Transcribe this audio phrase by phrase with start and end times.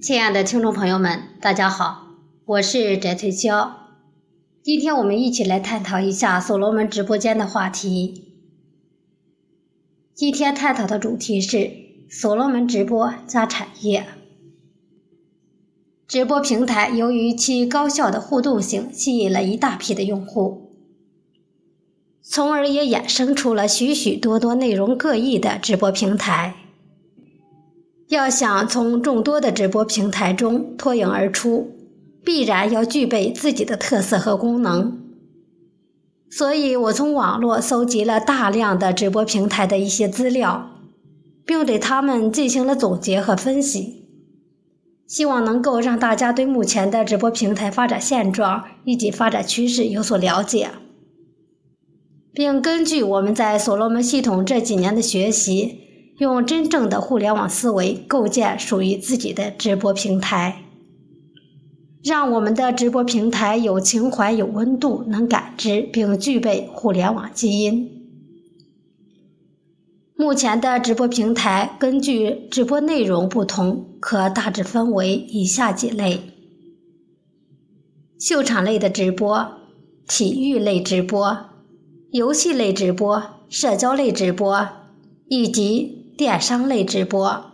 [0.00, 2.06] 亲爱的听众朋友们，大家好，
[2.44, 3.72] 我是翟翠霄。
[4.62, 8.36] 今天我们一起来探讨一下所罗门直播间的话题。
[10.14, 11.72] 今天探讨的主题是
[12.08, 14.06] 所罗门直播加产业。
[16.06, 20.70] 直播平台由于其高效的互动性，吸引了一大批的用户，
[22.22, 26.54] 从而也衍生出了许许多多内容各异的直播平台。
[28.08, 31.72] 要想从众多的直播平台中脱颖而出，
[32.24, 34.98] 必然要具备自己的特色和功能。
[36.30, 40.70] 所以我从网络搜集了大量的直播平台的一些资料，
[41.44, 44.06] 并对他们进行了总结和分析，
[45.06, 50.70] 希望能够让大家对目前的直播平台发展现状以及发展趋势有所了解，
[52.32, 55.87] 并根据我们在所罗门系统这几年的学习。
[56.18, 60.64] 用真正的互联网思维构建属于自己的直播平台，
[62.02, 67.88] 让我们的直播平台有情怀、有温度，能感知并具备互联网基因。
[70.16, 76.20] 目前的直播平台根据直播内容不同，可大致分为以下几类：
[78.18, 79.52] 秀场类的直播、
[80.08, 81.38] 体育类直播、
[82.10, 84.68] 游戏类直播、社交类直播
[85.28, 85.96] 以及。
[86.18, 87.52] 电商类直播，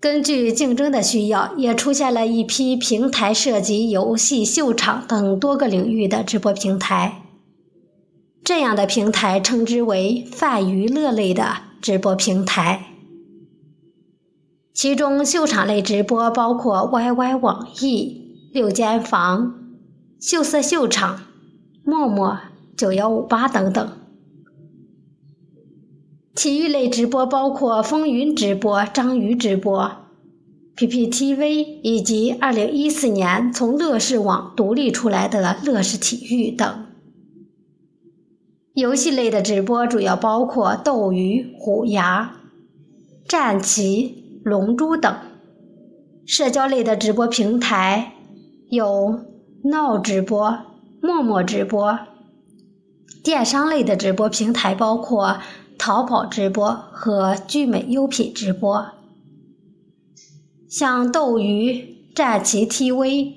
[0.00, 7.20] 根据竞争的需要，也出现了一批平台涉及游戏、秀场等多个领域的直播平台。
[8.42, 12.86] 这样的平台称之为泛娱乐类的直播平台。
[14.72, 19.76] 其中，秀场类直播包括 YY 网易、六间房、
[20.18, 21.20] 秀色秀场、
[21.84, 22.38] 陌陌、
[22.74, 23.92] 九幺五八等等。
[26.34, 29.92] 体育类直播包括风云直播、章鱼直播、
[30.76, 36.86] PPTV 以及2014年从乐视网独立出来的乐视体育等。
[38.72, 42.34] 游戏类的直播主要包括斗鱼、虎牙、
[43.28, 45.16] 战旗、龙珠等。
[46.26, 48.14] 社交类的直播平台
[48.68, 49.20] 有
[49.62, 50.58] 闹直播、
[51.00, 52.00] 陌陌直播。
[53.22, 55.38] 电商类的直播平台包括。
[55.78, 58.86] 淘宝直播和聚美优品直播，
[60.68, 63.32] 像斗鱼、战旗 TV、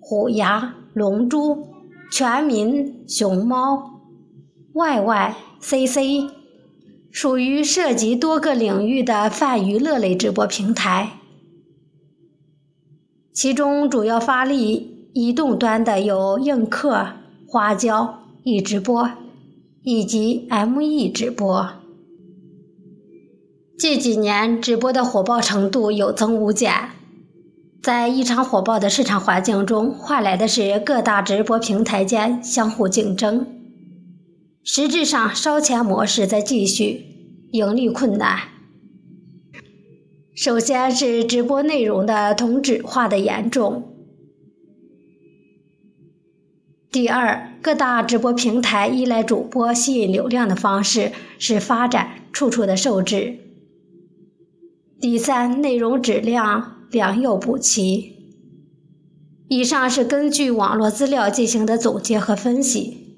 [0.00, 1.68] 虎牙、龙珠、
[2.10, 4.00] 全民、熊猫、
[4.74, 6.30] YY、CC，
[7.10, 11.18] 属于涉及多个领域的泛娱乐类直播平台。
[13.32, 17.06] 其中主要发力移动端的有映客、
[17.46, 19.10] 花椒、易直播
[19.82, 21.81] 以及 ME 直播。
[23.82, 26.90] 近几年直播的火爆程度有增无减，
[27.82, 33.44] 在异常火爆的市场环境中，换来的是各大直播平台间相互竞争。
[34.62, 37.06] 实质上，烧钱模式在继续，
[37.50, 38.38] 盈利困难。
[40.32, 43.96] 首先是直播内容的同质化的严重。
[46.92, 51.10] 第二，各大直播平台依赖主播吸引流量的方式，
[51.40, 53.41] 是发展处处的受制。
[55.02, 58.12] 第三，内容质量良莠不齐。
[59.48, 63.16] 以上是根据网络资料进行的总结和分析。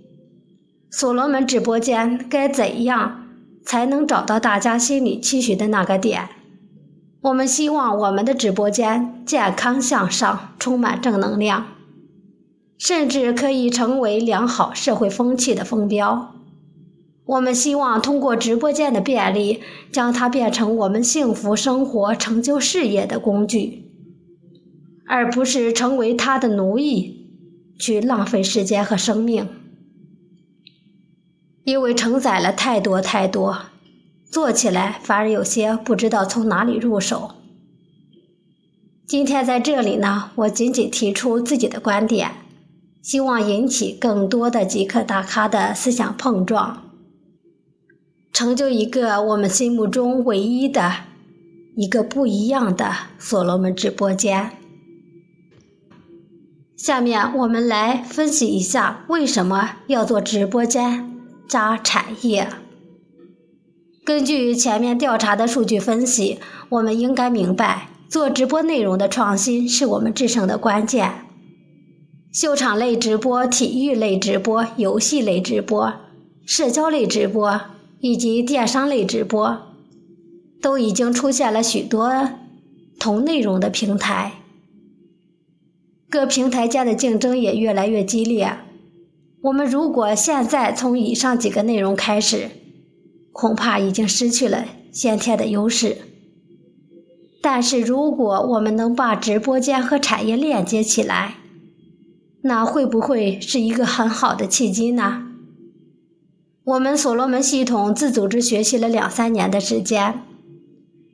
[0.90, 3.26] 所罗门直播间该怎样
[3.66, 6.26] 才能找到大家心里期许的那个点？
[7.20, 11.66] 我们希望我们的直播间健康向上，充满正能量，
[12.78, 16.34] 甚至可以成为良好社会风气的风标。
[17.26, 23.90] 我们希望通过直播间的便利，将它变成我们幸福生活、成就事业的工具，
[25.06, 27.30] 而不是成为它的奴役，
[27.78, 29.48] 去浪费时间和生命。
[31.64, 33.58] 因为承载了太多太多，
[34.30, 37.30] 做起来反而有些不知道从哪里入手。
[39.06, 42.32] 今天在这里呢，我仅仅提出自己的观点，
[43.00, 46.82] 希望引起更多的极客大咖的思想碰撞。
[48.34, 50.92] 成就一个我们心目中唯一的、
[51.76, 54.50] 一个不一样的所罗门直播间。
[56.76, 61.12] 下面我们来分析一下为什么要做直播间
[61.48, 62.48] 加产业。
[64.04, 66.40] 根据前面调查的数据分析，
[66.70, 71.28] 我们应该明白，做直播内容的创新是我们制胜的关键。
[72.32, 75.94] 秀场类直播、体育类直播、游戏类直播、
[76.44, 77.60] 社交类直播。
[78.04, 79.62] 以及电商类直播，
[80.60, 82.28] 都已经出现了许多
[83.00, 84.32] 同内容的平台。
[86.10, 88.58] 各平台间的竞争也越来越激烈。
[89.44, 92.50] 我们如果现在从以上几个内容开始，
[93.32, 95.96] 恐怕已经失去了先天的优势。
[97.40, 101.36] 但是，如果我们能把直播间和产业链接起来，
[102.42, 105.30] 那会不会是一个很好的契机呢？
[106.64, 110.22] 我们所罗门系统自组织学习了两三年的时间，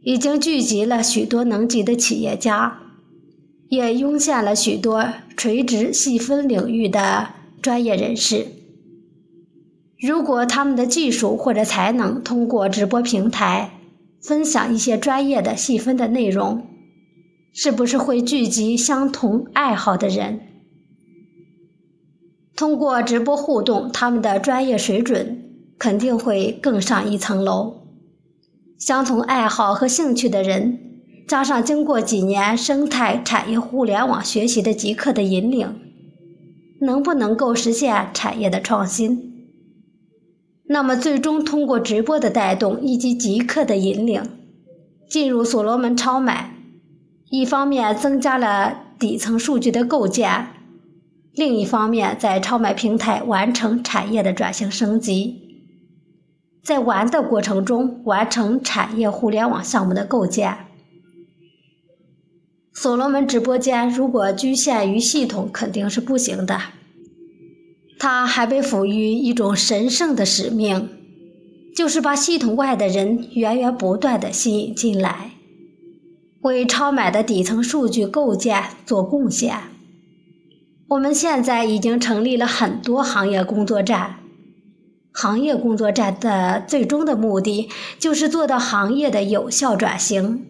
[0.03, 2.79] 已经聚集了许多能级的企业家，
[3.69, 7.31] 也涌现了许多垂直细分领域的
[7.61, 8.47] 专业人士。
[10.01, 13.73] 如果他们的技术或者才能通过直播平台，
[14.23, 16.65] 分享一些专业的细分的内容，
[17.53, 20.41] 是不是会聚集相同爱好的人？
[22.61, 25.49] 通过直播互动，他们的专业水准
[25.79, 27.87] 肯定会更上一层楼。
[28.79, 30.79] 相同爱好和兴趣的人，
[31.27, 35.75] 加上经过几年生态产业互联网学习的极客的引领，
[36.83, 39.49] 能不能够实现产业的创新？
[40.69, 44.23] 那么，最终通过直播的带动以及极客的引领，
[45.09, 46.55] 进入所罗门超买，
[47.31, 50.49] 一方面增加了底层数据的构建，
[51.33, 55.63] 另一方面在超买平台完成产业的转型升级，
[56.63, 60.67] 在玩的过程中完成产业互联网项目的构建。
[62.73, 66.61] 所罗门直播间如果局限于系统，肯定是不行的。
[67.99, 70.89] 它还被赋予一种神圣的使命，
[71.77, 75.33] 就是把系统外的人源源不断的吸引进来，
[76.41, 79.59] 为超买的底层数据构建做贡献。
[80.91, 84.17] 我们现在已经成立了很多行业工作站，
[85.13, 87.69] 行业工作站的最终的目的
[88.01, 90.45] 就是做到行业的有效转型。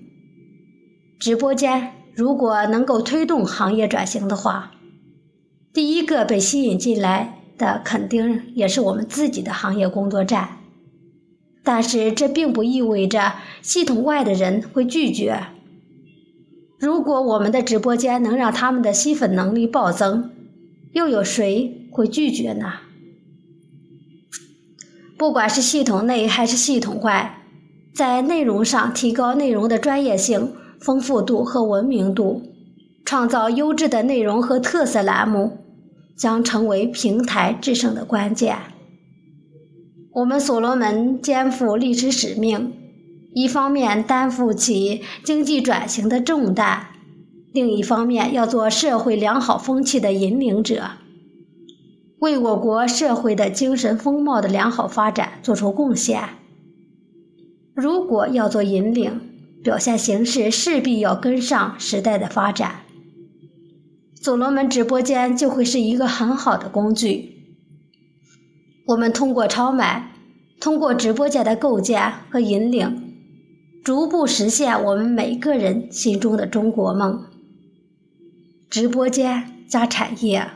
[1.18, 4.72] 直播间如果能够推动行业转型的话，
[5.74, 7.36] 第一个被吸引进来。
[7.58, 10.60] 的肯定也是我们自己的行业工作站，
[11.62, 15.42] 但是这并不意味着系统外的人会拒绝。
[16.80, 20.30] 如果我们的直播间能让他们的吸粉能力暴增，
[20.92, 22.72] 又有谁会拒绝呢？
[25.18, 27.44] 不管是系统内还是系统外，
[27.94, 32.42] 在内容上提高内容的专业性、丰富度和文明度，
[33.04, 35.58] 创造优质的内容和特色栏目。
[36.16, 38.58] 将成为平台制胜的关键。
[40.12, 42.74] 我们所罗门肩负历史使命，
[43.32, 46.88] 一方面担负起经济转型的重担，
[47.52, 50.90] 另一方面要做社会良好风气的引领者，
[52.18, 56.30] 为我国社会的精神风貌的良好发展做出贡献。
[57.74, 59.20] 如果要做引领，
[59.62, 62.80] 表现形式势必要跟上时代的发展。
[64.20, 67.54] 所罗门直播间就会是一个很好的工具。
[68.86, 70.12] 我们通过超买，
[70.60, 73.09] 通过直播间的构建和引领，
[73.82, 77.24] 逐步实现我们每个人心中的中国梦。
[78.68, 80.46] 直播间加产业，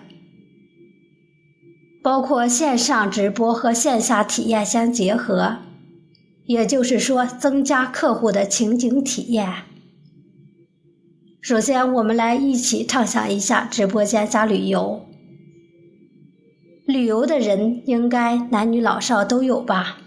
[2.03, 5.57] 包括线上直播和线下体验相结合，
[6.45, 9.65] 也就是说，增加客户的情景体验。
[11.41, 15.07] 首先，我们来一起畅想一下直播间加旅游。
[16.87, 19.99] 旅游的人应该男女老少都有吧？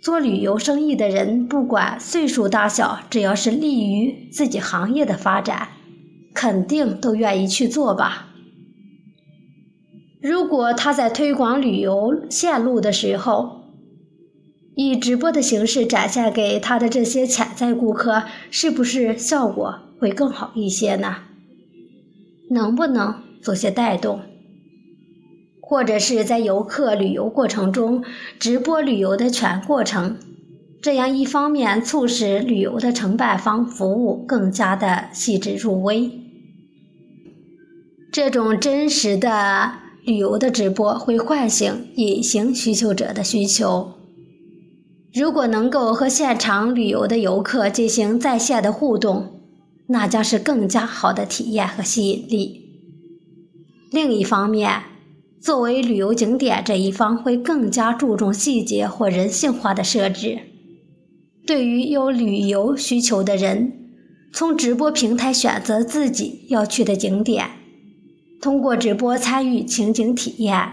[0.00, 5.68] 做旅游生意的人，不管岁数大小，只要是利于自己行业的发展，
[6.32, 8.28] 肯定都愿意去做吧。
[10.22, 13.60] 如果他在推广旅游线路的时候，
[14.74, 19.80] 以直播的形式展现给他的这些潜在顾客，是不是效果？
[19.98, 21.16] 会更好一些呢？
[22.48, 24.20] 能不能做些带动，
[25.70, 28.02] 或者是在游客旅游过程中
[28.40, 30.16] 直播旅游的全过程？
[30.82, 36.10] 这样一方面促使旅游的承办方服务更加的细致入微。
[38.10, 39.74] 这种真实的
[40.04, 43.92] 旅游的直播会唤醒隐形需求者的需求。
[45.14, 49.36] 如果能够和现场旅游的游客进行在线的互动。
[49.92, 52.68] 那将是更加好的体验和吸引力。
[53.90, 54.82] 另一方面，
[55.40, 60.38] 作为旅游景点这一方会更加注重细节或人性化的设置。
[61.46, 63.72] 对于有旅游需求的人，
[64.32, 67.46] 从直播平台选择自己要去的景点，
[68.40, 70.72] 通过直播参与情景体验，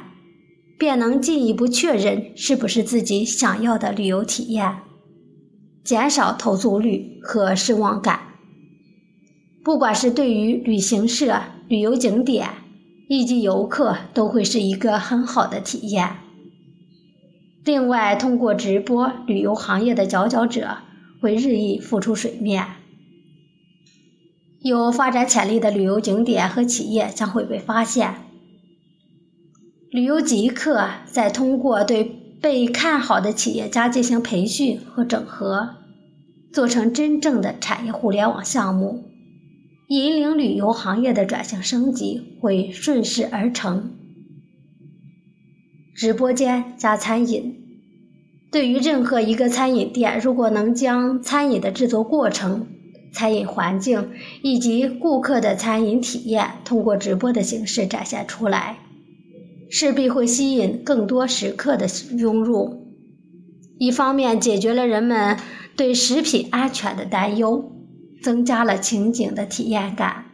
[0.78, 4.80] 便能进一步确认是不是自己想要的旅游体验，
[5.84, 8.20] 减少投诉率和失望感。
[9.64, 12.50] 不管是对于旅行社、旅游景点
[13.08, 16.18] 以及游客，都会是一个很好的体验。
[17.64, 20.78] 另外，通过直播，旅游行业的佼佼者
[21.22, 22.66] 会日益浮出水面，
[24.62, 28.16] 有发展潜力的旅游景点和企业将会被发现。
[29.90, 35.76] 旅游极客在通过对被看好的企业家进行培训和整合，
[36.54, 39.07] 做成真正的产业互联网项目，
[39.88, 43.94] 引领旅游行业的转型升级会顺势而成。
[45.96, 47.56] 直播间加餐饮，
[48.52, 52.68] 对于任何一个餐饮店，如果能将餐饮的制作过程、
[53.14, 58.80] 餐饮环境以及顾客的餐饮体验，通过直播的形式展现出来。
[59.70, 62.88] 势必会吸引更多食客的涌入，
[63.78, 65.38] 一方面解决了人们
[65.76, 67.72] 对食品安全的担忧，
[68.22, 70.26] 增加了情景的体验感，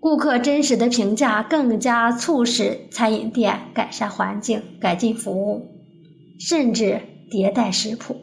[0.00, 5.68] 顾客真实的评价更加促使餐饮店改善环境、改进服务，
[6.38, 8.16] 甚至迭代食谱。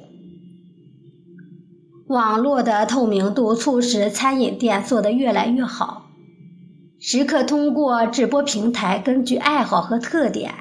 [2.08, 6.08] 网络的透明度促使餐饮店做得越来越好。
[7.00, 10.54] 食客通过直播平台，根据爱好和特点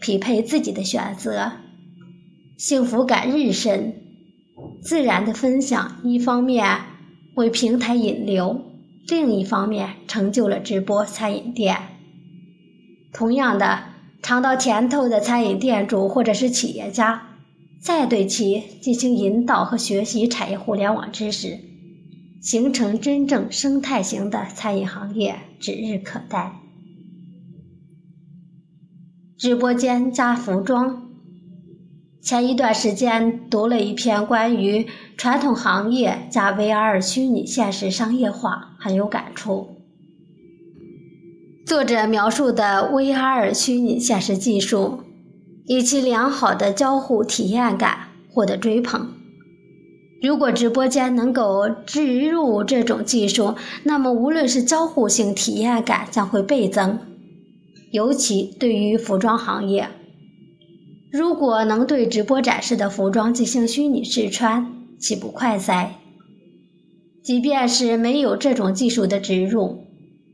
[0.00, 1.52] 匹配自己的选择，
[2.56, 3.94] 幸福感日深。
[4.82, 6.66] 自然的分享，一方面
[7.34, 8.60] 为平台引流，
[9.06, 11.76] 另一方面成就了直播餐饮店。
[13.12, 13.84] 同样的，
[14.22, 17.36] 尝到甜头的餐饮店主或者是企业家，
[17.80, 21.58] 再对其进行引导和学习产业互联网知识。
[22.40, 26.54] 形成真正生态型的餐饮行业指日可待。
[29.36, 31.09] 直播间加服装，
[32.22, 34.86] 前一段时间读了一篇关于
[35.16, 39.76] 传统行业加 VR 虚拟现实商业化，很有感触。
[41.64, 45.00] 作者描述的 VR 虚拟现实技术，
[45.66, 49.14] 以其良好的交互体验感获得追捧。
[50.22, 56.98] 如果直播间能够植入这种技术，那么无论是交互性体验感将会倍增。
[57.92, 59.88] 尤其对于服装行业，
[61.10, 65.96] 如果能对直播展示的服装进行虚拟试穿，岂不快哉？
[67.22, 69.84] 即便是没有这种技术的植入，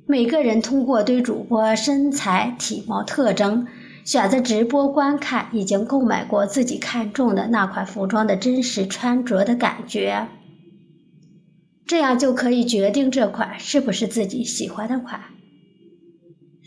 [0.06, 3.66] 每个人通过对主播身材、体貌特征。
[4.04, 10.28] 选择直播观看已经购买过自己看中的那款服装的真实穿着的感觉，
[11.84, 15.22] 这样就可以决定这款是不是自己喜欢的款。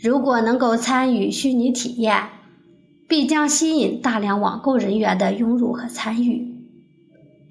[0.04, 2.24] 如果能够参与虚拟体验，
[3.10, 6.56] 必将吸引大量网购人员的涌入和参与，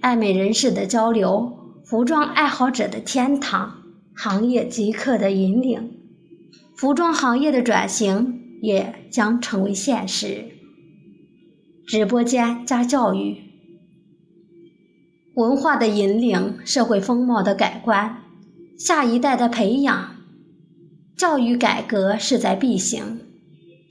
[0.00, 1.52] 爱美人士的交流，
[1.84, 3.82] 服装爱好者的天堂，
[4.14, 5.98] 行业极客的引领，
[6.74, 8.36] 服装行业的转型。
[8.60, 10.46] 也将成为现实。
[11.86, 13.36] 直播间加教育，
[15.34, 18.24] 文化的引领，社会风貌的改观，
[18.76, 20.16] 下一代的培养，
[21.16, 23.20] 教育改革势在必行。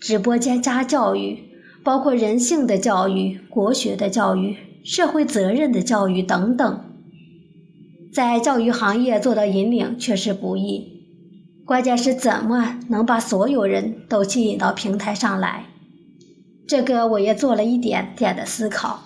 [0.02, 1.40] 直播间加教育，
[1.88, 6.82] 包括人性的教育、国学的教育、社会责任的教育等等，
[8.12, 11.06] 在教育行业做到引领，确实不易。
[11.66, 15.68] 关键是怎么能把所有人都吸引到平台上来？
[16.68, 19.00] 这个我也做了一点点的思考，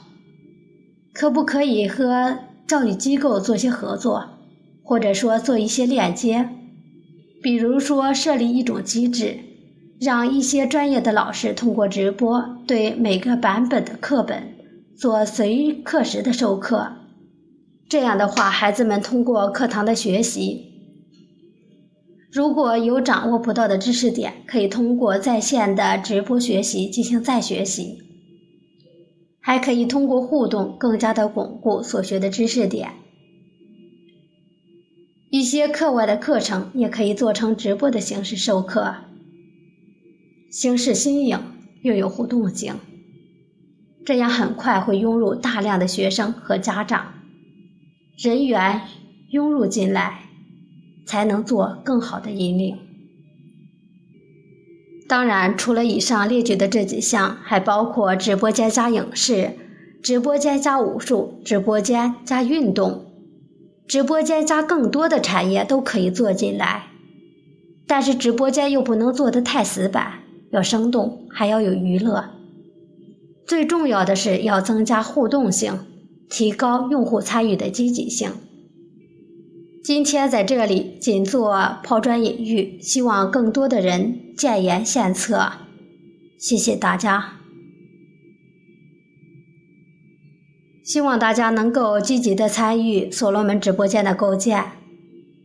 [1.13, 4.25] 可不可以和教育机构做些合作，
[4.81, 6.49] 或者说做一些链接？
[7.43, 9.37] 比如说设立一种机制，
[10.01, 14.55] 让一些专业的老师通过直播对每个版本的课本
[14.97, 16.91] 做随课时的授课，
[17.87, 20.71] 这样的话，孩子们通过课堂的学习。
[22.31, 27.99] 如果有掌握不到的知识点，可以通过在线的直播学习进行再学习，
[29.39, 32.89] 还可以通过互动更加的巩固所学的知识点。
[35.29, 38.95] 一些课外的课程也可以做成直播的形式授课，
[40.51, 41.39] 形式新颖
[41.81, 42.75] 又有互动性，
[44.05, 47.13] 这样很快会涌入大量的学生和家长，
[48.17, 48.81] 人员
[49.31, 50.19] 涌入进来。
[51.03, 52.77] 才能做更好的引领。
[55.09, 59.57] 当然，除了以上列举的这几项，还包括直播间加影视、
[60.01, 63.07] 直播间加武术、直播间加运动、
[63.87, 66.83] 直播间加更多的产业都可以做进来。
[67.87, 70.19] 但是，直播间又不能做得太死板，
[70.51, 72.25] 要生动，还要有娱乐。
[73.47, 75.79] 最重要的是要增加互动性，
[76.29, 78.31] 提高用户参与的积极性。
[79.83, 85.51] 今天在这里仅做抛砖引玉，希望更多的人建言献策。
[86.37, 87.39] 谢谢大家，
[90.83, 94.63] 希望大家能够积极的参与所罗门直播间的构建。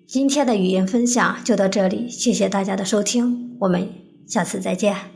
[0.06, 3.88] 今天的语音分享就到这里，谢谢大家的收听，我们
[4.26, 5.15] 下次再见。